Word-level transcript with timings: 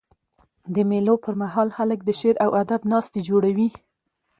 د 0.75 0.75
مېلو 0.89 1.15
پر 1.23 1.33
مهال 1.41 1.69
خلک 1.77 1.99
د 2.03 2.09
شعر 2.19 2.35
او 2.45 2.49
ادب 2.61 2.81
ناستي 2.91 3.21
جوړوي. 3.29 3.69